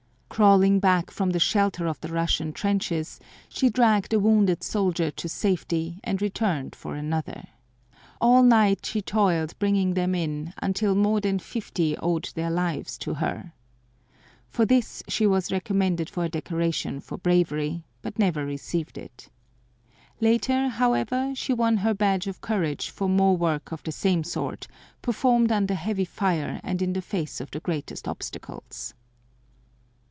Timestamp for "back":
0.79-1.11